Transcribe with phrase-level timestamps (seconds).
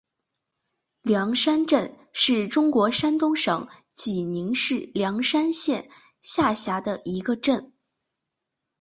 [1.03, 5.91] 梁山镇是中国山东省济宁市梁山县
[6.23, 7.71] 下辖的一个镇。